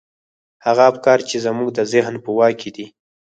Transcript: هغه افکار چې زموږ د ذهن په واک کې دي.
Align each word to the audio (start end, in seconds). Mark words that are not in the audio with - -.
هغه 0.65 0.83
افکار 0.91 1.19
چې 1.29 1.37
زموږ 1.45 1.69
د 1.73 1.79
ذهن 1.93 2.15
په 2.23 2.29
واک 2.37 2.55
کې 2.61 2.69
دي. 2.75 2.85